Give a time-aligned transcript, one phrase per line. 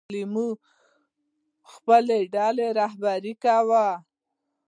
[0.13, 0.47] لیوه
[1.71, 3.87] خپله ډله رهبري کوي.